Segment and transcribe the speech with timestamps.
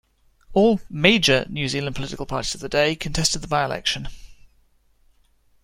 [0.53, 4.09] All "major" New Zealand political parties of the day contested the by-election.